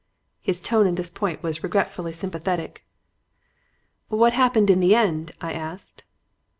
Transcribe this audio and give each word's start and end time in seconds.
His 0.41 0.59
tone 0.59 0.87
at 0.87 0.95
this 0.95 1.11
point 1.11 1.43
was 1.43 1.61
regretfully 1.61 2.11
sympathetic. 2.11 2.83
"'What 4.07 4.33
happened 4.33 4.71
in 4.71 4.79
the 4.79 4.95
end?' 4.95 5.33
I 5.41 5.53
asked. 5.53 6.05